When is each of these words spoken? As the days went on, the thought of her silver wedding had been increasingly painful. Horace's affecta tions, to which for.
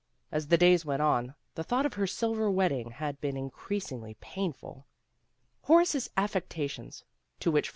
As 0.31 0.47
the 0.47 0.57
days 0.57 0.83
went 0.83 1.03
on, 1.03 1.35
the 1.53 1.63
thought 1.63 1.85
of 1.85 1.93
her 1.93 2.07
silver 2.07 2.49
wedding 2.49 2.89
had 2.89 3.21
been 3.21 3.37
increasingly 3.37 4.15
painful. 4.19 4.87
Horace's 5.65 6.09
affecta 6.17 6.67
tions, 6.67 7.03
to 7.39 7.51
which 7.51 7.69
for. 7.69 7.69